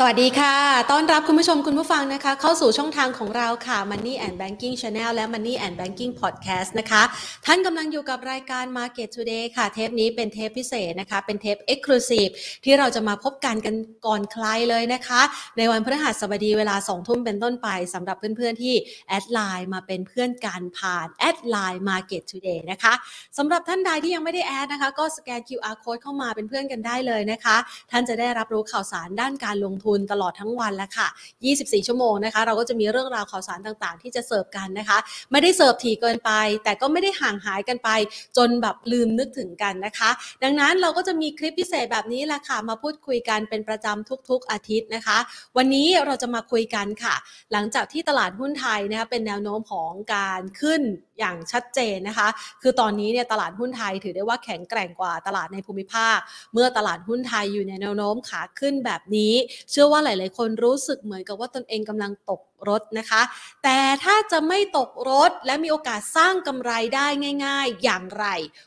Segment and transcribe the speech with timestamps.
[0.00, 0.54] สวัสดีค่ะ
[0.90, 7.02] ต้อนรับคุณผู้ชมคุณผู้ฟังนะคะ เข้าสู่ช่องทางของเราค่ะ Money and Banking Channel และ Money and Banking Podcast นะคะ
[7.46, 12.32] ท่านกำลังอยู่กับรายการ Market Today ค่ะ เทปนี้เป็นเทปพิเศษนะคะ เป็นเทป Exclusive
[12.64, 13.74] ที่เราจะมาพบกันกัน
[14.06, 15.20] ก่อนใครเลยนะคะ
[15.58, 18.74] ในวันพฤหัสบดีเวลา 2 ทุ่มเป็นต้นไปสำหรับเพื่อนๆที่
[19.08, 22.92] add LINE มาเป็นเพื่อนกันผ่าน add LINE Market Today นะคะ
[23.38, 27.56] สำหรับท่านใดที่ยังไม่ได้ add นะคะ ก็สแกน QR Code เข้ามาเป็นเพื่อนกันได้เลยนะคะ
[27.90, 31.08] ท่านจะได้รับรู้ข่าวสารด้านการลงทุนทุนตลอดทั้งวันแล้วค่ะ
[31.48, 34.98] 24 ชั่วโมงนะคะ เราก็จะมีเรื่องราวข่าวสารต่างๆ ที่จะเสิร์ฟกันนะคะ
[35.32, 36.30] ไม่ได้เสิร์ฟถี่เกินไป
[36.64, 37.90] แต่ก็ไม่ได้ห่างหายกันไป
[38.36, 40.10] จนแบบลืมนึกถึงกันนะคะ
[40.42, 45.18] ดังนั้นเราก็จะมีคลิปพิเศษแบบนี้แหละค่ะ มาพูดคุยกันเป็นประจำทุก ๆ อาทิตย์นะคะ
[45.56, 47.14] วันนี้เราจะมาคุยกันค่ะ
[47.52, 50.82] หลังจากที่ตลาดหุ้นไทยนะคะเป็นแนวโน้มของการขึ้น
[51.18, 52.28] อย่างชัดเจนนะคะ
[52.62, 56.18] คือตอนนี้เนี่ยตลาดหุ้นไทยถือได้ว่าแข็งแกร่งกว่าตลาดในภูมิภาค
[56.52, 59.34] เมื่อตลาดหุ้นไทยอยู่ในแนวโน้มขาขึ้นแบบนี้
[59.70, 63.22] เชื่อว่าหลาย ๆ คนรู้สึกเหมือนกับว่าตนเองกำลังตกรถนะคะ
[63.62, 67.06] แต่ถ้าจะไม่ตกรถและมีโอกาสสร้างกำไรได้
[67.44, 68.26] ง่าย ๆ อย่างไร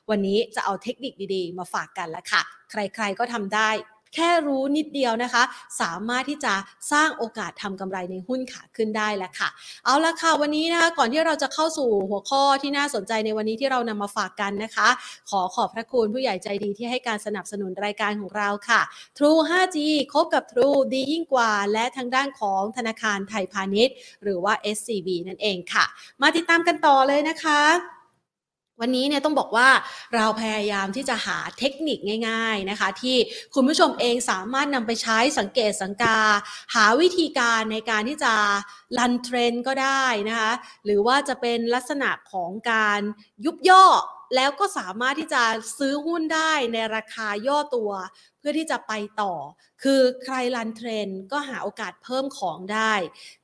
[0.09, 3.69] วันนี้จะเอาเทคนิคดีๆ มาฝากกันแล้วค่ะ ใครๆก็ทำได้
[4.15, 5.43] แค่รู้นิดเดียวนะคะ
[5.81, 6.53] สามารถที่จะ
[6.91, 9.49] สร้างโอกาสทำกำไรในหุ้นขาขึ้นได้แล้วค่ะ
[9.85, 14.89] เอาละค่ะวันนี้นะคะก่อนที่เราจะเข้าสู่หัวข้อที่น่าสนใจในวันนี้ที่เรานำมาฝากกันนะคะ
[15.29, 18.81] ขอขอบพระคุณผู้ใหญ่ใจดีที่ให้การสนับสนุนรายการของเราค่ะ
[19.17, 19.77] True 5G
[20.13, 25.85] คบกับ True ดียิ่งกว่า และทางด้านของธนาคารไทยพาณิชย์ หรือว่า SCB นั่นเองค่ะ
[26.21, 27.61] มาติดตามกันต่อเลยนะคะ
[28.81, 29.69] วันนี้เนี่ยต้องบอกว่า
[30.15, 31.97] เราพยายามที่จะหาเทคนิค
[32.29, 33.15] ง่ายๆนะคะ ที่
[33.53, 36.19] คุณผู้ชมเองสามารถนำไปใช้สังเกตสังกา
[36.75, 38.33] หาวิธีการในการที่จะ
[38.97, 40.51] ลันเทรนก็ได้นะคะ
[40.85, 43.01] หรือว่าจะเป็นลักษณะของการ
[43.45, 43.85] ยุบย่อ
[44.35, 45.43] แล้วก็สามารถที่จะ
[45.77, 47.91] ซื้อหุ้นได้ในราคาย่อตัว
[48.41, 49.33] เพื่อที่จะไปต่อ
[49.83, 52.93] คือใครรันเทรนก็หาโอกาสเพิ่มของได้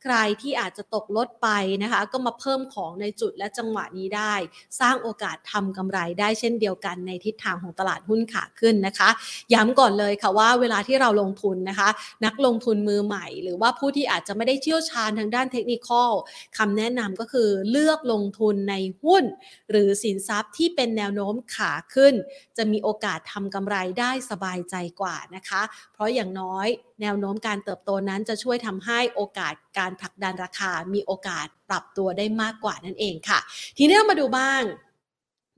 [0.03, 1.49] ใครที่อาจจะตกลดไป
[1.83, 4.33] นะคะ ก็มาเพิ่มของในจุดและจังหวะนี้ได้
[4.79, 9.09] สร้างโอกาสทำกำไรได้เช่นเดียวกันในทิศทางของตลาดหุ้นขาขึ้นนะคะ
[9.53, 11.89] ย้ำก่อนเลยค่ะว่าเวลาที่เราลงทุนนะคะ
[12.25, 16.11] นักลงทุนมือใหม่ หรือว่าผู้ที่อาจจะไม่ได้เชี่ยวชาญทางด้านเทคนิคอล
[16.57, 19.23] คำแนะนำก็คือเลือกลงทุนในหุ้น
[19.71, 22.13] หรือสินทรัพย์ที่เป็นแนวโน้มขาขึ้น
[22.57, 25.61] จะมีโอกาสทำกำไรได้สบายใจกว่านะคะ
[25.93, 26.67] เพราะอย่างน้อย
[27.01, 33.39] แนวโน้มการเติบโตนั้นจะช่วยทำให้โอกาสการผลักดันราคา มีโอกาสปรับตัวได้มากกว่านั่นเองค่ะ
[33.77, 34.63] ทีนี้เรามาดูบ้าง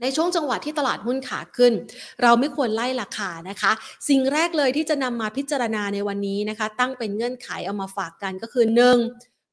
[0.01, 1.73] ในช่วงจังหวะที่ตลาดหุ้นขาขึ้น
[2.21, 3.71] เราไม่ควรไล่ราคานะคะ
[4.09, 8.97] สิ่งแรกเลยที่จะนำมาพิจารณาในวันนี้นะคะ ตั้งเป็นเงื่อนไขเอามาฝากกันก็คือหนึ่ง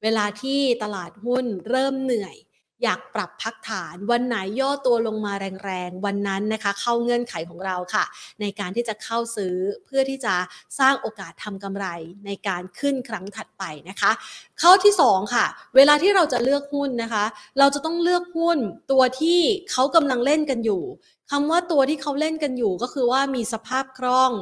[0.03, 2.37] เวลาที่ตลาดหุ้นเริ่มเหนื่อย
[2.82, 5.32] อยากปรับพักฐาน วันไหนย่อตัวลงมา
[5.64, 8.04] แรงๆ วันนั้นนะคะ เข้าเงื่อนไขของเราค่ะ
[8.41, 9.54] ในการที่จะเข้าซื้อ
[9.87, 10.34] เพื่อที่จะ
[10.78, 11.87] สร้างโอกาสทำกำไร
[12.26, 14.10] ในการขึ้นครั้งถัดไปนะคะ
[14.62, 15.44] ข้อที่ 2 ค่ะ
[15.76, 17.25] เวลาที่เราจะเลือกหุ้นนะคะ
[17.59, 18.59] เราจะต้องเลือกหุ้น
[18.91, 20.82] ตัวที่เขากำลังเล่นกันอยู่
[21.31, 24.32] คำว่าตัวที่เขาเล่นกันอยู่ก็คือว่ามีสภาพคล่อง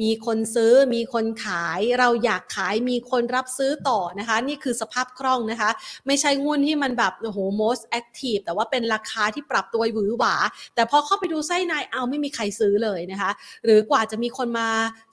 [0.00, 5.70] มีคนซื้อ มีคนขาย เราอยากขาย มีคนรับซื้อต่อนะคะ นี่คือสภาพคล่องนะคะ
[6.06, 10.34] ไม่ใช่หุ้นที่มันแบบโอ้โห most active แต่ว่าเป็นราคาที่ปรับตัวหวือหวา
[10.74, 13.30] แต่พอเข้าไปดูไส้ในเอาไม่มีใครซื้อเลยนะคะ
[13.64, 14.68] หรือกว่าจะมีคนมา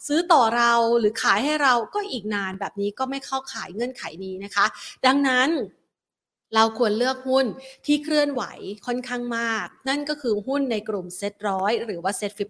[0.08, 4.66] ซื้อต่อเราหรือขายให้เราก็อีกนานแบบนี้ก็ไม่เข้าขายเงื่อนไขนี้นะคะ
[5.06, 5.50] ดังนั้น
[6.56, 7.46] เราควรเลือกหุ้น
[7.86, 8.44] ที่เคลื่อนไหว
[8.86, 12.46] ค่อนข้างมาก นั่นก็คือหุ้นในกลุ่มเซ็ตร้อยหรือว่าเซ็ตฟิ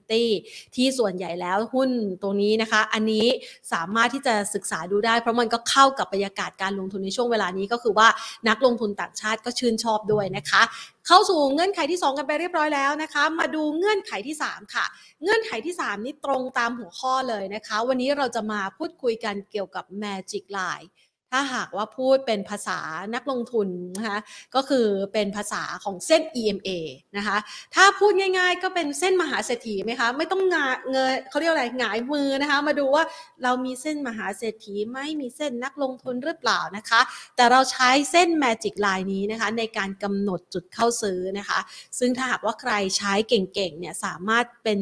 [0.75, 1.89] ที่ส่วนใหญ่แล้วหุ้น
[2.22, 3.28] ตรงนี้นะคะ อันนี้
[3.73, 8.07] สามารถที่จะศึกษาดูได้ เพราะมันก็เข้ากับบรรยากาศการลงทุนในช่วงเวลานี้ก็คือว่า
[8.50, 10.61] นักลงทุนต่างชาติก็ชื่นชอบด้วยนะคะ
[11.07, 14.85] เข้าสู่เงื่อนไขที่ 2 กันไปเรียบร้อยแล้วนะคะ มาดูเงื่อนไขที่ 3 ค่ะ
[15.23, 20.88] เงื่อนไขที่ 3 นี้ตรงตามหัวข้อเลยนะคะ วันนี้เราจะมาพูดคุยกันเกี่ยวกับ Magic Line
[21.31, 22.79] ถ้าหากว่าพูดเป็นภาษา
[23.15, 24.19] นักลงทุนนะคะ
[24.55, 26.69] ก็คือเป็นภาษาของเส้น EMA
[27.17, 27.37] นะคะ
[27.75, 33.03] ถ้าพูดง่ายๆก็เป็นเส้นมหาเศรษฐีไหมคะไม่ต้องงาเงยเขาเรียกอะไรหงายมือนะคะมาดูว่า
[33.43, 37.01] เรามีเส้นมหาเศรษฐีไม่มีเส้นนักลงทุนหรือเปล่านะคะ
[37.35, 41.59] แต่เราใช้เส้น Magic Line นี้นะคะในการกำหนดจุดเข้าซื้อนะคะ
[41.99, 44.79] ซึ่งถ้าหากว่าใครใช้เก่งๆเนี่ยสามารถเป็น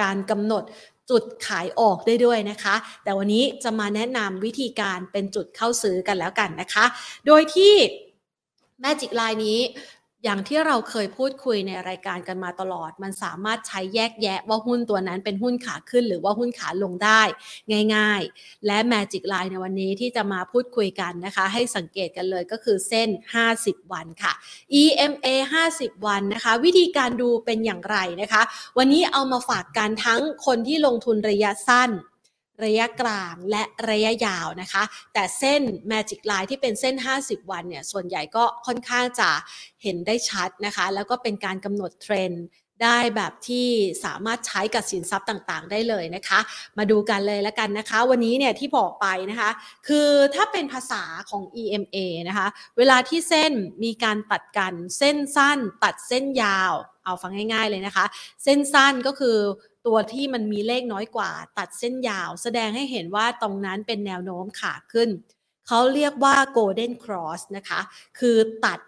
[0.00, 0.64] การกำหนด
[1.10, 2.74] จุดขายออกได้ด้วยนะคะ
[3.04, 6.84] แต่วันนี้จะมาแนะนำวิธีการเป็นจุดเข้าซื้อกันแล้วกันนะคะ
[7.26, 7.74] โดยที่
[8.84, 9.60] Magic Line นี้
[10.24, 17.22] อย่างที่เราเคยพูดคุยในรายการกันมาตลอด มันสามารถใช้แยกแยะว่าหุ้นตัวนั้นเป็นหุ้นขาขึ้น หรือว่าหุ้นขาลงได้
[17.94, 23.08] ง่ายๆ และ Magic Line ในวันนี้ที่จะมาพูดคุยกันนะคะ ให้สังเกตกันเลยก็คือเส้น
[23.50, 24.32] 50 วันค่ะ
[24.82, 25.26] EMA
[25.66, 28.42] 50 วันนะคะ วิธีการดูเป็นอย่างไรนะคะ
[28.78, 31.90] วันนี้เอามาฝากกันทั้งคนที่ลงทุนระยะสั้น
[32.64, 34.82] ระยะกลางและระยะยาวนะคะ
[35.14, 35.62] แต่เส้น
[35.92, 36.94] Magic Line ที่เป็นเส้น
[37.24, 39.30] 50 วันเนี่ย ส่วนใหญ่ก็ค่อนข้างจะ
[39.82, 42.46] เห็นได้ชัดนะคะ แล้วก็เป็นการกำหนดเทรนด์
[42.84, 43.68] ได้แบบที่
[44.04, 46.40] สามารถใช้กับสินทรัพย์ต่างๆ ได้เลยนะคะ
[46.78, 49.50] มาดูกันเลยแล้วกันนะคะ วันนี้เนี่ยที่บอกไปนะคะ
[49.88, 51.96] คือถ้าเป็นภาษาของ EMA
[52.28, 52.46] นะคะ
[52.78, 53.52] เวลาที่เส้น
[53.84, 56.72] มีการตัดกันเส้นสั้น ตัดเส้นยาว
[57.04, 58.04] เอาฟังง่าย ๆเลยนะคะ
[58.44, 59.36] เส้นสั้นก็คือ
[59.86, 65.08] ตัวที่มันมีเลขน้อยกว่า ตัดเส้นยาว แสดงให้เห็นว่าตรงนั้นเป็นแนวโน้มขาขึ้น
[65.66, 67.80] เขาเรียกว่า golden cross นะคะ
[68.18, 68.78] คือตัด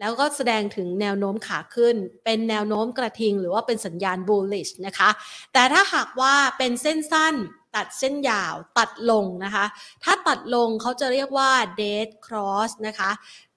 [0.00, 5.10] แล้วก็แสดงถึงแนวโน้มขาขึ้น เป็นแนวโน้มกระทิง หรือว่าเป็นสัญญาณ bullish นะคะ
[5.52, 7.34] แต่ถ้าหากว่าเป็นเส้นสั้น
[7.76, 9.64] ตัดเส้นยาวตัดลงนะคะ
[10.04, 11.50] ถ้าตัดลงเขาจะเรียกว่า
[11.80, 13.10] dead cross นะคะ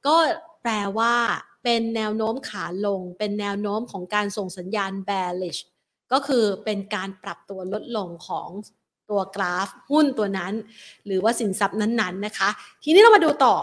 [0.07, 0.15] ก็
[0.63, 1.15] แปลว่า
[1.63, 5.61] เป็นแนวโน้มขาลง เป็นแนวโน้มของการส่งสัญญาณ bearish
[6.13, 8.49] ก็คือเป็นการปรับตัวลดลงของ
[9.09, 10.53] ตัวกราฟหุ้นตัวนั้น
[11.05, 12.49] หรือว่าสินทรัพย์นั้นๆนะคะ
[12.83, 13.55] ทีนี้เรามาดูต่อ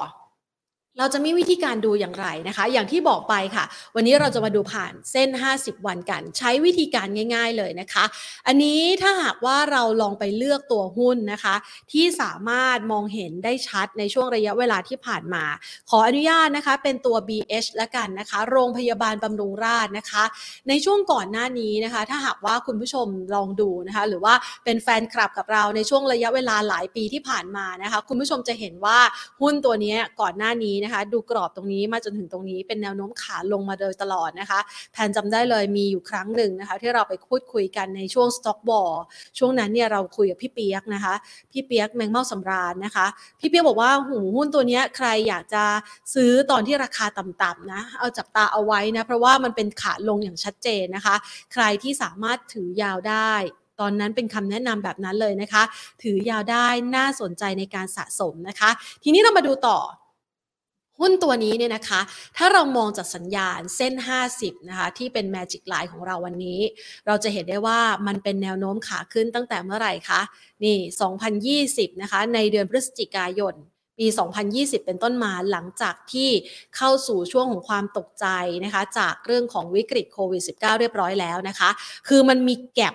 [0.98, 3.64] เราจะมีวิธีการดูอย่างไรนะคะ อย่างที่บอกไปค่ะ
[3.94, 5.28] วันนี้เราจะมาดูผ่านเส้น
[5.58, 8.04] 50 วันกัน ใช้วิธีการง่าย ๆเลยนะคะ
[8.46, 11.54] อันนี้ถ้าหากว่าเราลองไปเลือกตัวหุ้นนะคะ
[11.92, 15.44] ที่สามารถมองเห็นได้ชัดในช่วงระยะเวลาที่ผ่านมา
[15.90, 20.25] ขออนุญาตนะคะ เป็นตัว BH ละกันนะคะ โรงพยาบาลบำรุงราษนะคะ
[20.69, 24.34] ในช่วงก่อนหน้านี้นะคะ ถ้าหากว่าคุณผู้ชมลองดูนะคะ หรือว่า
[24.64, 28.98] เป็นแฟนคลับกับเราในช่วงระยะเวลาหลายปีที่ผ่านมานะคะ คุณผู้ชมจะเห็นว่า
[29.40, 34.60] หุ้นตัวนี้ก่อนหน้านี้นะคะ ดูกรอบตรงนี้มาจนถึงตรงนี้เป็นแนวโน้มขาลงมาโดยตลอดนะคะ
[34.94, 38.94] แทนจำได้เลยมีอยู่ครั้งหนึ่งนะคะ ที่เราไปพูดคุยกันในช่วง Stock b a l l
[39.38, 41.14] ช่วงนั้นเนี่ยเราคุยกับพี่เปียกนะคะ
[41.52, 43.06] พี่เปียกแมงเม่าสำราญนะคะ
[43.40, 45.64] พี่เปียกบอกว่าหูหุ้นตัวนี้ใครอยากจะ
[46.14, 51.16] ซื้อตอนที่ราคาต่ำๆนะเอาจับตาเอาไว้นะเพราะว่ามันเป็นขาลงอย่างชัดเจนนะคะ
[51.52, 53.34] ใครที่สามารถถือยาวได้
[53.80, 55.62] ตอนนั้นเป็นคำแนะนำแบบนั้นเลยนะคะ
[56.02, 56.66] ถือยาวได้
[56.96, 58.70] น่าสนใจในการสะสมนะคะ
[59.02, 59.78] ทีนี้เรามาดูต่อ
[61.00, 62.00] หุ้นตัวนี้เนี่ยนะคะ
[62.37, 63.94] ถ้าเรามองจากสัญญาณเส้น
[64.32, 66.61] 50 นะคะ ที่เป็น Magic Line ของเราวันนี้
[67.06, 70.20] เราจะเห็นได้ว่ามันเป็นแนวโน้มขาขึ้นตั้งแต่เมื่อไหร่คะ
[70.64, 73.55] นี่ 2020 นะคะ ในเดือนพฤศจิกายน
[73.99, 74.06] ปี
[74.47, 76.31] 2020 เป็นต้นมาหลังจากที่
[76.76, 78.26] เข้าสู่ช่วงของความตกใจ
[78.64, 81.70] นะคะ จากเรื่องของวิกฤตโควิด -19 เรียบร้อยแล้วนะคะ
[82.08, 82.94] คือมันมีแกลบ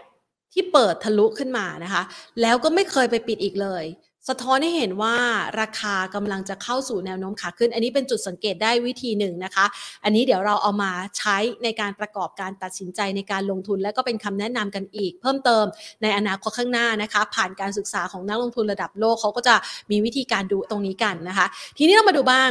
[0.54, 2.04] ที่เปิดทะลุขึ้นมานะคะ
[2.42, 3.86] แล้วก็ไม่เคยไปปิดอีกเลย
[4.30, 5.16] สะท้อนให้เห็นว่า
[5.62, 9.66] ราคากำลังจะเข้าสู่แนวโน้มขาขึ้น อันนี้เป็นจุดสังเกตได้วิธีหนึ่งนะคะ
[10.04, 15.66] อันนี้เดี๋ยวเราเอามาใช้ในการประกอบการตัดสินใจในการลงทุน และก็เป็นคำแนะนำกันอีก เพิ่มเติม
[16.01, 19.56] ในอนาคตข้างหน้านะคะ ผ่านการศึกษาของนักลงทุนระดับโลกเขาก็จะ
[19.92, 21.45] มีวิธีการดูตรงนี้กันนะคะ
[21.78, 22.50] ทีนี้เรามาดูบ้าง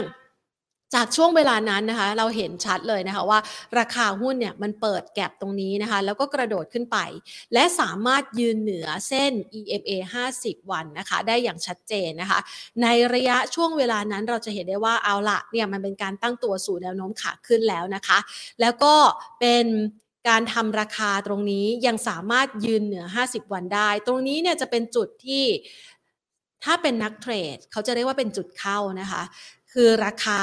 [0.94, 3.38] จากช่วงเวลานั้นนะคะ เราเห็นชัดเลยนะคะว่า
[3.78, 6.98] ราคาหุ้นเนี่ยมันเปิดแก็บตรงนี้นะคะ แล้วก็กระโดดขึ้นไป
[7.52, 9.90] และสามารถยืนเหนือเส้น EMA
[10.32, 12.40] 50 วันนะคะ ได้อย่างชัดเจนนะคะ
[12.82, 18.18] ในระยะช่วงเวลานั้นเราจะเห็นได้ว่าเอาละเนี่ยมันเป็นการตั้งตัวสู่แนวโน้มขาขึ้นแล้วนะคะ
[18.60, 18.94] แล้วก็
[19.40, 19.66] เป็น
[20.28, 25.44] การทำราคาตรงนี้ยังสามารถยืนเหนือ 50 วันได้ ตรงนี้เนี่ยจะเป็นจุดที่
[26.64, 29.22] ถ้าเป็นนักเทรดเขาจะเรียกว่าเป็นจุดเข้านะคะ
[29.74, 30.40] คือราคา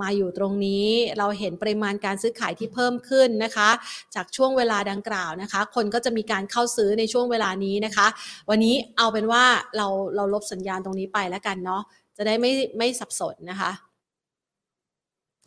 [0.00, 0.86] มาอยู่ตรงนี้
[1.18, 3.70] เราเห็นปริมาณการซื้อขายที่เพิ่มขึ้นนะคะ
[4.14, 8.06] จากช่วงเวลาดังกล่าวนะคะ คนก็จะมีการเข้าซื้อในช่วงเวลานี้นะคะ
[8.50, 9.44] วันนี้เอาเป็นว่า
[9.76, 11.82] เราเราลบสัญญาณตรงนี้ไปแล้วกันเนาะ
[12.16, 13.70] จะได้ไม่ไม่สับสนนะคะ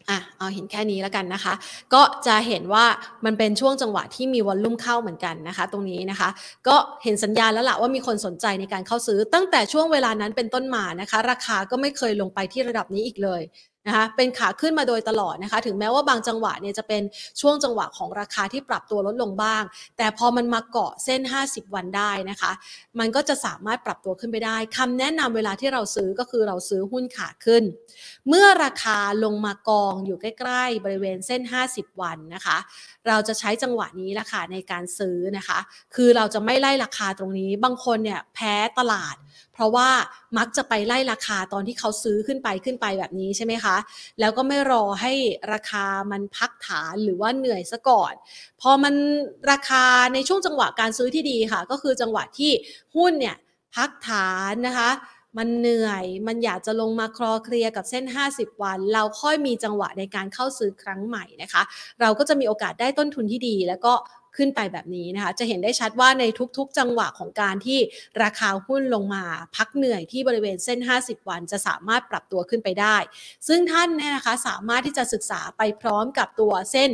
[0.10, 1.54] อะเอาเห็นแค่นี้แล้วกันนะคะ
[1.94, 2.86] ก็จะเห็นว่า
[3.26, 6.30] มันเป็นช่วงจังหวะที่มีวอลลุ่มเข้าเหมือนกันนะคะ ตรงนี้นะคะ
[6.68, 13.42] ก็เห็นสัญญาณแล้วล่ะว่ามีคนสนใจในการเข้าซื้อ ตั้งแต่ช่วงเวลานั้นเป็นต้นมานะคะ ราคาก็ไม่เคยลงไปที่ระดับนี้อีกเลย
[13.88, 17.04] นะคะเป็นขาขึ้นมาโดยตลอดนะคะถึงแม้ว่าบางจังหวะเนี่ยจะเป็น
[17.42, 19.64] ช่วงจังหวะของราคาที่ปรับตัวลดลงบ้าง
[19.98, 22.52] แต่พอมันมาเกาะเส้น 50 วันได้นะคะ
[23.00, 27.64] มันก็จะสามารถปรับตัวขึ้นไปได้คำแนะนำเวลาที่เราซื้อก็คือเราซื้อหุ้นขาขึ้น
[28.30, 32.58] เมื่อราคาลงมากองอยู่ใกล้ ๆ บริเวณเส้น 50 วันนะคะ
[33.08, 35.60] เราจะใช้จังหวะนี้ละค่ะในการซื้อนะคะ
[35.96, 39.16] คือเราจะไม่ไล่ราคาตรงนี้บางคนเนี่ยแพ้ตลาด
[39.56, 39.90] เพราะว่า
[40.38, 43.76] มักจะไปไล่ราคาตอนที่เขาซื้อขึ้นไปขึ้นไปแบบนี้ใช่ไหมคะ
[44.20, 45.14] แล้วก็ไม่รอให้
[45.54, 48.14] ราคามันพักฐานหรือว่าเหนื่อยซะก่อน
[48.62, 48.94] พอมัน
[49.52, 52.52] ราคาในช่วงจังหวะการซื้อที่ดีค่ะ ก็คือจังหวะที่
[52.96, 53.36] หุ้นเนี่ย
[53.76, 54.90] พักฐานนะคะ
[55.38, 61.62] มันเหนื่อย มันอยากจะลงมาคลอเคลียกับเส้น 50 วัน เราค่อยมีจังหวะในการเข้าซื้อครั้งใหม่นะคะ
[62.02, 63.94] เราก็จะมีโอกาสได้ต้นทุนที่ดี แล้วก็
[64.38, 66.24] ขึ้นไปแบบนี้นะคะ จะเห็นได้ชัดว่าใน
[66.58, 67.80] ทุกๆ จังหวะของการที่
[68.24, 69.24] ราคาหุ้นลงมา
[69.56, 72.98] พักเหนื่อยที่บริเวณเส้น 50 วัน จะสามารถปรับตัวขึ้นไปได้
[73.48, 76.90] ซึ่งท่านเนี่ยนะคะสามารถที่จะศึกษาไปพร้อมกับตัวเส้น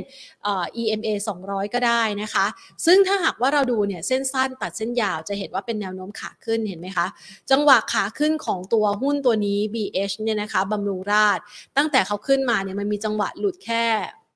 [0.81, 1.09] EMA
[1.45, 2.45] 200 ก็ได้นะคะ
[2.85, 7.07] ซึ่งถ้าหากว่าเราดูเนี่ยเส้นสั้นตัดเส้นยาวจะเห็นว่าเป็นแนวโน้มขาขึ้นเห็นไหมคะ
[7.51, 11.39] จังหวะขาขึ้นของตัวหุ้นตัวนี้ BH เนี่ยนะคะบำรุงราช
[11.77, 13.85] ตั้งแต่เขาขึ้นมาเนี่ยมันมีจังหวะหลุดแค่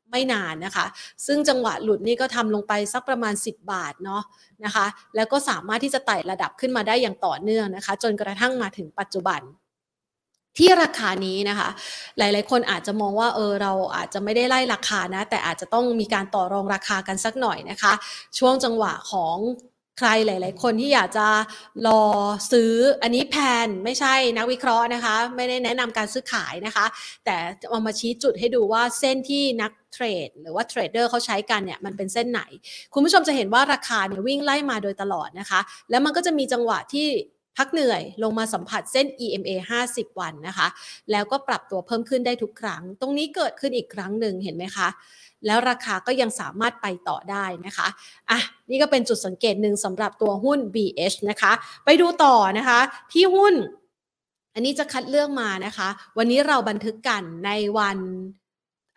[0.09, 0.85] ไม่นานนะคะ
[1.25, 4.23] ซึ่งจังหวะหลุดนี่ก็ทำลงไปสักประมาณ 10 บาทเนาะ
[4.65, 4.85] นะคะ
[5.15, 9.41] แล้วก็สามารถที่จะไต่ระดับขึ้นมาได้อย่างต่อเนื่องนะคะ จนกระทั่งมาถึงปัจจุบัน
[10.57, 11.69] ที่ราคานี้นะคะ
[12.17, 17.93] หลายๆ คนอาจจะมองว่าเออเราอาจจะไม่ได้ไล่ราคานะ แต่อาจจะต้องมีการต่อรองราคากันสักหน่อยนะคะ
[18.37, 19.37] ช่วงจังหวะของ
[19.99, 21.27] ใครหลาย ๆ คนที่อยากจะ
[21.87, 22.01] รอ
[22.51, 22.71] ซื้อ
[23.03, 23.35] อันนี้แพ
[23.65, 26.85] นไม่ใช่นักวิเคราะห์นะคะ ไม่ได้แนะนำการซื้อขายนะคะ
[27.25, 27.35] แต่
[27.69, 32.41] เอามาชี้จุดให้ดูว่าเส้นที่นักเทรดหรือว่าเทรดเดอร์เขาใช้กันเนี่ยมันเป็นเส้นไหน
[32.93, 35.59] คุณผู้ชมจะเห็นว่าราคาเนี่ยวิ่งไล่มาโดยตลอดนะคะ
[35.89, 37.07] แล้วมันก็จะมีจังหวะที่
[37.57, 39.51] พักเหนื่อยลงมาสัมผัสเส้น EMA
[39.87, 40.67] 50 วันนะคะ
[41.11, 44.87] แล้วก็ปรับตัวเพิ่มขึ้นได้ทุกครั้ง ตรงนี้เกิดขึ้นอีกครั้งหนึ่งเห็นไหมคะ
[45.45, 47.87] แล้วราคาก็ยังสามารถไปต่อได้นะคะ
[48.29, 51.51] อะนี่ก็เป็นจุดสังเกตหนึ่งสำหรับตัวหุ้น BH นะคะ
[51.85, 52.79] ไปดูต่อนะคะ
[53.13, 53.55] ที่หุ้น
[54.53, 55.87] อันนี้จะคัดเลือกมานะคะ
[56.17, 57.99] วันนี้เราบันทึกกันในวัน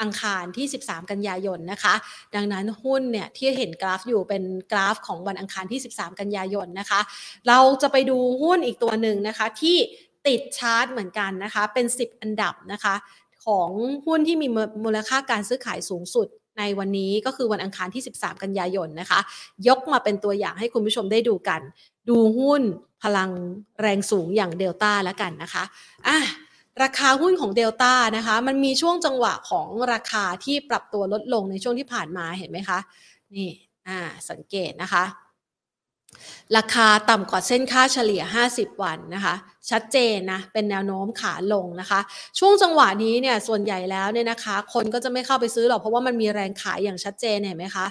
[0.01, 1.95] อังคารที่ 13 กันยายนนะคะ
[2.35, 7.01] ดังนั้นหุ้นเนี่ยที่เห็นกราฟอยู่เป็นกราฟของวันอังคารที่ 13 กันยายนนะคะ
[7.49, 9.77] เราจะไปดูหุ้นอีกตัวหนึ่งนะคะ ที่
[10.27, 12.95] ติดชาร์ตเหมือนกันนะคะ เป็น 10 อันดับนะคะ
[13.47, 13.71] ของ
[14.07, 14.49] หุ้นที่มี
[14.85, 19.21] มูลค่าการซื้อขายสูงสุด ในวันนี้ก็คือวันอังคารที่ 13 กันยายนนะคะ
[19.69, 21.61] ยกมาเป็นตัวอย่างให้คุณผู้ชมได้ดูกัน
[22.09, 22.63] ดูหุ้น
[23.03, 23.31] พลัง
[23.81, 25.65] แรงสูงอย่างเดลต้าแล้วกันนะคะ
[26.07, 26.19] อะ
[26.83, 32.79] ราคาหุ้นของเดลต้านะคะ มันมีช่วงจังหวะของราคาที่ปรับตัวลดลงในช่วงที่ผ่านมาเห็นไหมคะ
[33.35, 33.49] นี่
[33.89, 33.99] อ่า
[34.31, 35.05] สังเกตนะคะ
[36.57, 38.23] ราคาต่ำกว่าเส้นค่าเฉลี่ย
[38.53, 39.35] 50 วันนะคะ
[39.71, 42.01] ชัดเจนนะ เป็นแนวโน้มขาลงนะคะ
[42.39, 47.87] ช่วงจังหวะนี้เนี่ยส่วนใหญ่แล้วเนี่ยนะคะ คนก็จะไม่เข้าไปซื้อหรอกเพราะว่ามันมีแรงขายอย่างชัดเจนเห็นไหมคะ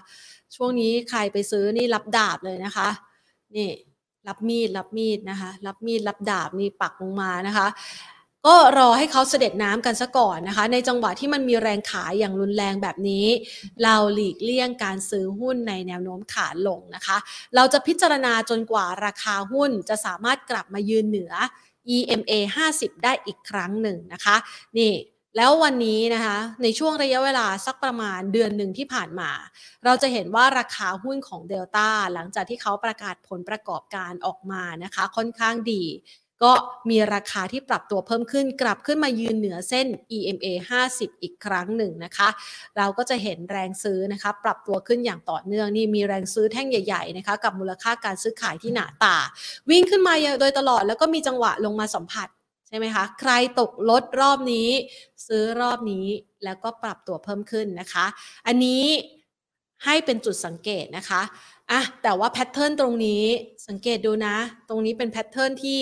[0.56, 2.90] ช่วงนี้ใครไปซื้อนี่รับดาบเลยนะคะ
[3.56, 3.70] นี่
[4.28, 7.68] รับมีดรับมีดนะคะ รับมีดรับดาบนี่ปักลงมานะคะ
[8.46, 13.26] ก็รอให้เขาเสด็จน้ำกันซะก่อนนะคะ ในจังหวะที่มันมีแรงขายอย่างรุนแรงแบบนี้
[13.84, 17.18] เราหลีกเลี่ยงการซื้อหุ้นในแนวโน้มขาลงนะคะ
[17.56, 21.34] เราจะพิจารณาจนกว่าราคาหุ้นจะสามารถกลับมายืนเหนือ
[21.96, 22.34] EMA
[22.68, 24.36] 50 ได้อีกครั้งหนึ่งนะคะ
[24.78, 24.94] นี่
[25.38, 29.32] แล้ววันนี้นะคะในช่วงระยะเวลาสักประมาณเดือนหนึ่งที่ผ่านมา
[29.86, 35.84] เราจะเห็นว่าราคาหุ้นของเดลต้าหลังจากที่เขาประกาศผลประกอบการออกมานะคะ ค่อนข้างดี
[36.44, 36.54] ก็
[36.90, 40.48] มีราคาที่ปรับตัวเพิ่มขึ้นกลับขึ้นมายืนเหนือเส้น EMA
[40.86, 42.30] 50 อีกครั้งหนึ่งนะคะ
[42.78, 49.16] เราก็จะเห็นแรงซื้อนะคะ ปรับตัวขึ้นอย่างต่อเนื่องนี่มีแรงซื้อแท่งใหญ่ๆนะคะ กับมูลค่าการซื้อขายที่หนาตา
[49.70, 52.28] วิ่งขึ้นมาโดยตลอดแล้วก็มีจังหวะลงมาสัมผัส
[52.68, 54.70] ใช่ไหมคะ ใครตกรถรอบนี้
[55.28, 56.06] ซื้อรอบนี้
[56.44, 58.06] แล้วก็ปรับตัวเพิ่มขึ้นนะคะ
[58.48, 58.84] อันนี้
[59.86, 61.22] ให้เป็นจุดสังเกตนะคะ
[61.72, 63.24] อะแต่ว่า pattern ตรงนี้
[63.68, 64.36] สังเกตดูนะ
[64.70, 65.82] ตรงนี้เป็น pattern ที่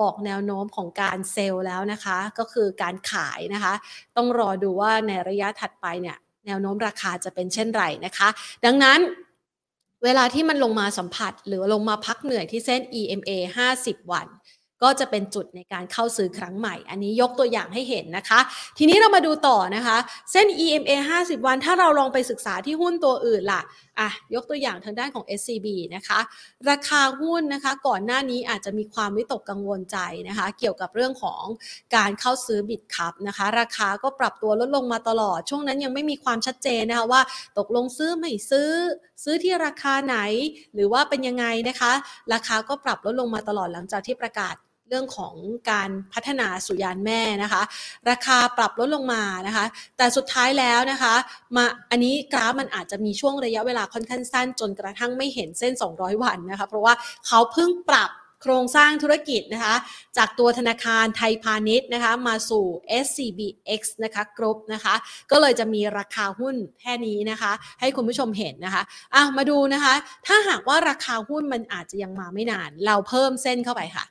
[0.00, 3.74] บอกแนวโน้มของการ sell แล้วนะคะ ก็คือการขายนะคะ
[4.16, 8.28] ต้องรอดูว่าในระยะถัดไปเนี่ยแนวโน้มราคาจะเป็นเช่นไรนะคะ
[8.64, 8.98] ดังนั้น
[10.04, 13.30] เวลาที่มันลงมาสัมผัส หรือลงมาพักเหนื่อยที่เส้น EMA
[13.70, 14.28] 50 วัน
[14.82, 18.40] ก็จะเป็นจุดในการเข้าซื้อครั้งใหม่ อันนี้ยกตัวอย่างให้เห็นนะคะ
[18.78, 19.96] ทีนี้เรามาดูต่อนะคะ
[20.32, 23.62] เส้น EMA 50 วัน ถ้าเราลองไปศึกษาที่หุ้นตัวอื่นล่ะ
[24.00, 26.20] อะยกตัวอย่างทางด้านของ SCB นะคะ
[26.70, 31.44] ราคาหุ้นนะคะ ก่อนหน้านี้อาจจะมีความวิตกกังวลใจนะคะ เกี่ยวกับเรื่องของ
[31.96, 37.22] การเข้าซื้อบิตคัพนะคะ ราคาก็ปรับตัวลดลงมาตลอด ช่วงนั้นยังไม่มีความชัดเจนนะคะว่า
[37.58, 38.70] ตกลงซื้อไม่ซื้อ
[39.24, 40.18] ซื้อที่ราคาไหน
[40.74, 41.92] หรือว่าเป็นยังไงนะคะ
[42.32, 44.54] ราคาก็ปรับลดลงมาตลอดหลังจากที่ประกาศ
[44.92, 45.34] เรื่องของ
[45.72, 47.62] การพัฒนาสุยานแม่นะคะ
[48.10, 49.64] ราคาปรับลดลงมานะคะ
[49.96, 51.14] แต่สุดท้ายแล้วนะคะ
[51.56, 56.94] มาอันนี้กราฟมันอาจจะมีช่วงระยะเวลาค่อนข้างสั้นจนกระทั่งไม่เห็นเส้น 200 วันนะคะ เพราะว่า
[57.26, 58.10] เขาเพิ่งปรับ
[58.42, 59.74] โครงสร้างธุรกิจนะคะ
[60.16, 62.64] จากตัวธนาคารไทยพาณิชย์นะคะมาสู่
[63.04, 64.94] SCBX นะคะกรุ๊ปนะคะ
[65.30, 68.82] ก็เลยจะมีราคาหุ้นแค่นี้นะคะ ให้คุณผู้ชมเห็นนะคะ
[69.14, 69.94] อะมาดูนะคะ
[70.26, 74.04] ถ้าหากว่าราคาหุ้นมันอาจจะยังมาไม่นาน เราเพิ่มเส้นเข้าไปค่ะ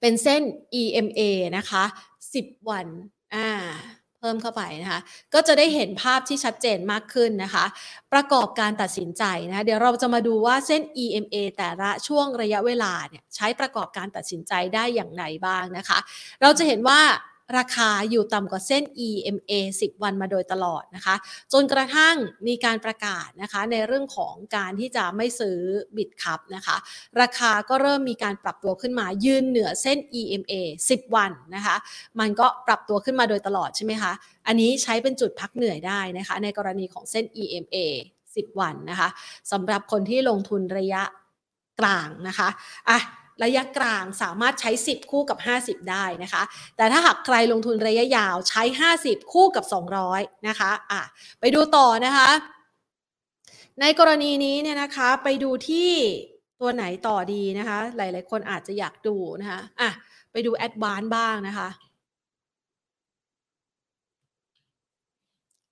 [0.00, 0.42] เป็นเส้น
[0.82, 1.20] EMA
[1.56, 1.84] นะคะ
[2.26, 2.86] 10 วัน
[3.34, 3.48] อ่า
[4.20, 5.00] เพิ่มเข้าไปนะคะ
[5.34, 7.64] ก็จะได้เห็นภาพที่ชัดเจนมากขึ้นนะคะ
[8.12, 15.98] ประกอบการตัดสินใจนะเดี๋ยวเราจะมาดูว่าเส้น EMA แต่ละช่วงระยะเวลาเนี่ยใช้ประกอบการตัดสินใจได้อย่างไรบ้างนะคะ
[16.42, 17.00] เราจะเห็นว่า
[17.56, 21.14] ราคาอยู่ต่ำกว่าเส้น EMA 10 วันมาโดยตลอดนะคะ
[21.52, 22.16] จนกระทั่ง
[22.46, 25.58] มีการประกาศนะคะในเรื่องของการที่จะไม่ซื้อ
[25.96, 26.76] บิตคัพนะคะ
[27.20, 30.54] ราคาก็เริ่มมีการปรับตัวขึ้นมายืนเหนือเส้น EMA
[30.88, 31.76] 10 วันนะคะ
[32.20, 34.12] มันก็ปรับตัวขึ้นมาโดยตลอดใช่ไหมคะ
[34.46, 37.76] อันนี้ใช้เป็นจุดพักเหนื่อยได้นะคะ ในกรณีของเส้น EMA
[38.24, 39.08] 10 วันนะคะ
[39.52, 41.02] สำหรับคนที่ลงทุนระยะ
[41.80, 42.48] กลางนะคะ
[42.88, 42.98] อะ
[43.42, 46.42] ระยะกลางสามารถใช้ 10 คู่กับ 50 ได้นะคะ
[46.76, 48.62] แต่ถ้าหากใครลงทุนระยะยาวใช้
[48.96, 49.64] 50 คู่กับ
[50.06, 51.02] 200 นะคะอะ
[51.40, 52.30] ไปดูต่อนะคะ
[53.80, 55.90] ในกรณีนี้เนี่ยนะคะไปดูที่
[56.60, 59.90] ตัวไหนต่อดีนะคะ หลายๆ คนอาจจะอยากดูนะคะอะ
[60.32, 61.68] ไปดูแอดวานบ้างนะคะ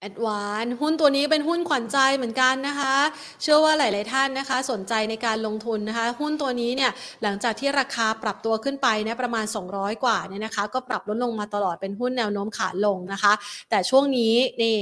[0.01, 2.95] แอดวานหุ้นตัวนี้เป็นหุ้นขวัญใจเหมือนกันนะคะ
[3.43, 6.91] เชื่อว่าหลาย ๆ ท่านนะคะ สนใจในการลงทุนนะคะ หุ้นตัวนี้เนี่ย
[7.23, 13.33] หลังจากที่ราคาปรับตัวขึ้นไปนะประมาณ 200 กว่าเนี่ยนะคะ ก็ปรับลดลงมาตลอดเป็นหุ้นแนวโน้มขาลงนะคะ
[13.71, 14.79] แต่ช่วงนี้นี่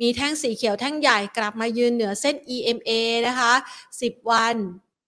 [0.00, 2.90] มีแท่งสีเขียวแท่งใหญ่กลับมายืนเหนือเส้น EMA
[3.28, 3.52] นะคะ
[3.92, 4.56] 10 วัน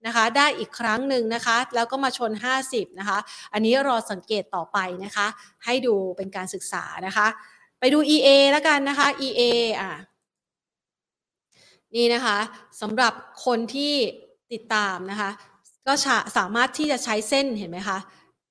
[0.06, 2.32] นะคะได้อีกครั้งหนึ่งนะคะ แล้วก็มาชน
[2.66, 3.18] 50 นะคะ
[3.52, 5.26] อันนี้รอสังเกตต่อไปนะคะ
[5.64, 7.28] ให้ดูเป็นการศึกษานะคะ
[7.82, 9.42] ไปดู EA แล้วกันนะคะ EA
[9.80, 9.92] อะ
[11.94, 12.38] นี่นะคะ
[12.80, 13.12] สำหรับ
[13.44, 13.94] คนที่
[14.52, 15.30] ติดตามนะคะ
[15.86, 15.92] ก็
[16.36, 17.98] สามารถที่จะใช้เส้นเห็นไหมคะ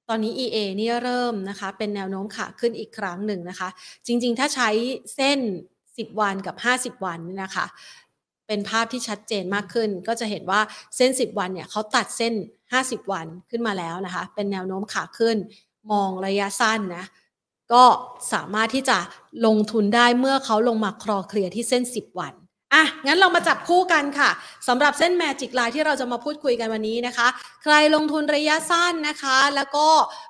[0.10, 3.70] ตอนนี้ EA นี่เริ่มนะคะ เป็นแนวโน้มขาขึ้นอีกครั้งหนึ่งนะคะ
[4.06, 4.70] จริงๆ ถ้าใช้
[5.16, 5.40] เส้น
[5.80, 6.56] 10 วันกับ
[6.98, 7.66] 50 วันนี่นะคะ
[8.48, 10.62] เป็นภาพที่ชัดเจนมากขึ้น ก็จะเห็นว่า
[10.96, 12.34] เส้น 10 วันเนี่ยเขาตัดเส้น
[12.74, 15.38] 50 วันขึ้นมาแล้วนะคะ เป็นแนวโน้มขาขึ้น
[15.92, 17.06] มองระยะสั้นนะ
[17.74, 17.84] ก็
[18.34, 18.98] สามารถที่จะ
[19.46, 22.34] ลงทุนได้เมื่อเขาลงมาคลอเคลียร์ที่เส้น 10 วัน
[22.76, 24.30] อะงั้นเรามาจับคู่กันค่ะ
[24.68, 27.28] สำหรับเส้นแมจิกไลน์ที่เราจะมาพูดคุยกันวันนี้นะคะ
[27.64, 29.88] ใครลงทุนระยะสั้นนะคะ แล้วก็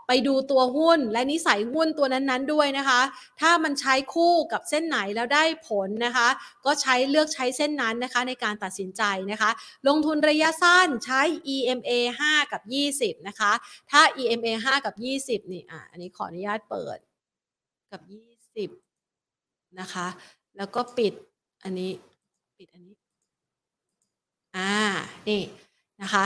[0.07, 3.01] ไปดูตัวหุ้นและนิสัยหุ้นตัวนั้นๆด้วยนะคะ
[3.41, 6.27] ถ้ามันใช้คู่กับเส้นไหนแล้วได้ผลนะคะ
[6.65, 9.51] ก็ใช้เลือกใช้เส้นนั้นนะคะ ในการตัดสินใจนะคะ
[9.87, 11.21] ลงทุนระยะสั้นใช้
[11.55, 12.61] EMA 5 กับ
[12.95, 13.51] 20 นะคะ
[13.91, 16.99] ถ้า EMA 5 กับ 20 นี่อะอันนี้ขออนุญาตเปิด
[17.91, 18.69] กับยี่สิบ
[19.79, 20.07] นะคะ
[20.57, 21.13] แล้วก็ปิด
[21.63, 21.91] อันนี้
[22.57, 22.95] ปิดอันนี้
[24.55, 24.73] อ่า
[25.29, 25.41] นี่
[26.01, 26.25] นะคะ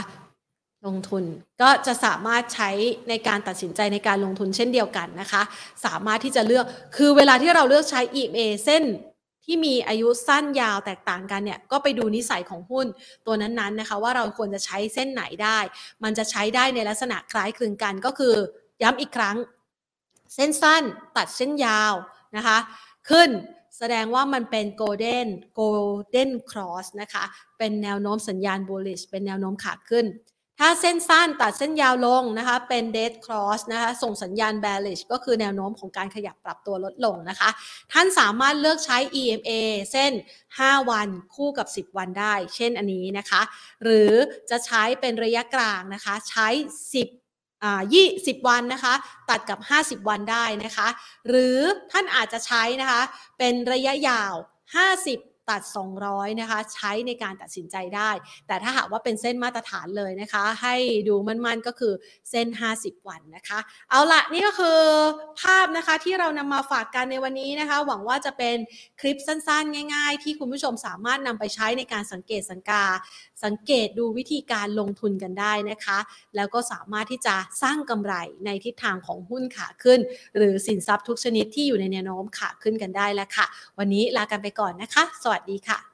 [0.86, 1.24] ลงทุน
[1.62, 2.72] ก็จะสามารถใช้
[3.10, 5.42] ในการตัดสินใจในการลงทุนเช่นเดียวกันนะคะ
[5.86, 6.66] สามารถที่จะเลือก
[6.98, 8.84] คือเวลาที่เราเลือกใช้ EMA เส้น
[9.46, 12.88] ที่มีอายุสั้นยาวแตกต่างกันเนี่ยก็ไปดูนิสัยของหุ้น
[13.26, 15.60] ตัวนั้นๆนะคะ ว่าเราควรจะใช้เส้นไหนได้
[16.04, 18.34] มันจะใช้ได้ในลักษณะคล้ายคลึงกันก็คือ
[18.82, 19.38] ย้ำอีกครั้ง
[20.36, 20.84] เส้นสั้น
[21.18, 21.94] ตัดเส้นยาว
[22.36, 22.58] นะคะ
[23.10, 23.30] ขึ้น
[23.78, 25.28] แสดงว่ามันเป็น golden
[25.60, 27.24] golden cross นะคะ
[27.58, 30.08] เป็นแนวโน้มสัญญาณ bullish เป็นแนวโน้มขาขึ้น
[30.60, 37.50] ถ้าเส้นสั้นตัดเส้นยาวลงนะคะ เป็น dead cross นะคะ ส่งสัญญาณ bearish ก็คือแนวโน้มของการขยับปรับตัวลดลงนะคะ
[37.92, 39.52] ท่านสามารถเลือกใช้ EMA
[39.92, 40.14] เส้น
[40.52, 43.42] 5 วันคู่กับ 10 วันได้ เช่นอันนี้นะคะ
[43.84, 44.12] หรือ
[44.50, 46.48] จะใช้เป็นระยะกลางนะคะ ใช้
[46.94, 47.25] 10
[47.94, 48.94] ยี่สิบวันนะคะ
[49.30, 50.88] ตัดกับ 50 วันได้นะคะ
[51.28, 51.60] หรือ
[51.92, 53.02] ท่านอาจจะใช้นะคะ
[53.38, 54.34] เป็นระยะยาว
[54.92, 55.62] 50 ตัด
[56.02, 58.12] 200 นะคะ ใช้ในการตัดสินใจได้
[58.48, 60.76] แต่ถ้าหากว่าเป็นเส้นมาตรฐานเลยนะคะ ให้
[61.08, 61.94] ดูมั่นๆก็คือ
[62.32, 64.80] เส้น 50 วันนะคะ เอาละนี่ก็คือ
[65.42, 68.58] ภาพนะคะที่เรานำมาฝากกันในวันนี้นะคะ หวังว่าจะเป็น
[69.02, 72.84] คลิปสั้นๆ ง่าย ๆ ที่คุณผู้ชมสามารถนำไปใช้ในการสังเกตสังกา
[73.44, 75.98] สังเกตดูวิธีการลงทุนกันได้นะคะ
[76.36, 78.14] แล้วก็สามารถที่จะสร้างกำไร
[78.46, 80.00] ในทิศทางของหุ้นขาขึ้น
[80.38, 83.46] หรือสินทรัพย์ทุกชนิดที่อยู่ในแนวโน้มขาขึ้นกันได้แล้วค่ะ
[83.80, 85.86] วันนี้ลากันไปก่อนนะคะสวัสดีค่ะ